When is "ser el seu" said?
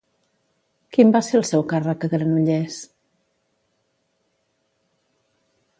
1.27-1.65